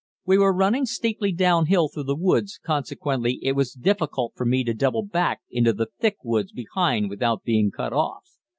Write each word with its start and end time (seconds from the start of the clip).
We 0.25 0.39
were 0.39 0.51
running 0.51 0.87
steeply 0.87 1.31
down 1.31 1.67
hill 1.67 1.87
through 1.87 2.05
the 2.05 2.15
woods, 2.15 2.59
consequently 2.65 3.37
it 3.43 3.51
was 3.51 3.73
difficult 3.73 4.33
for 4.35 4.45
me 4.47 4.63
to 4.63 4.73
double 4.73 5.03
back 5.05 5.41
into 5.51 5.73
the 5.73 5.89
thick 5.99 6.15
woods 6.23 6.51
behind 6.51 7.07
without 7.07 7.43
being 7.43 7.69
cut 7.69 7.93
off. 7.93 8.25